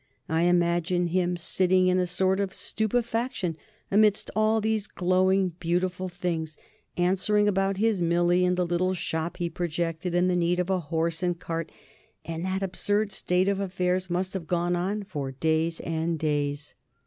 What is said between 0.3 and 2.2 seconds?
imagine him sitting in a